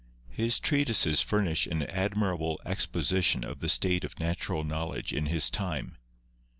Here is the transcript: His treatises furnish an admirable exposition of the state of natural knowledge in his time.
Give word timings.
His 0.31 0.59
treatises 0.59 1.21
furnish 1.21 1.67
an 1.67 1.83
admirable 1.83 2.59
exposition 2.65 3.45
of 3.45 3.59
the 3.59 3.69
state 3.69 4.03
of 4.03 4.19
natural 4.19 4.63
knowledge 4.63 5.13
in 5.13 5.27
his 5.27 5.51
time. 5.51 5.95